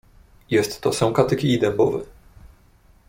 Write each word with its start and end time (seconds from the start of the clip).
"Jest 0.51 0.81
to 0.81 0.93
sękaty 0.93 1.35
kij 1.35 1.59
dębowy." 1.59 2.05